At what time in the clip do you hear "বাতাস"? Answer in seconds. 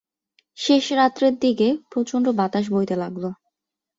2.39-2.65